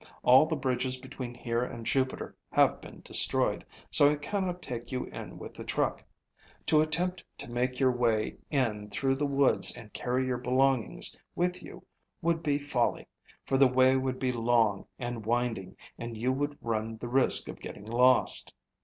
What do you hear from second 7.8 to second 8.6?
way